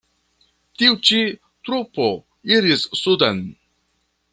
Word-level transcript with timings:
Tiu 0.81 0.97
ĉi 1.09 1.21
trupo 1.69 2.09
iris 2.57 2.91
suden. 3.05 3.47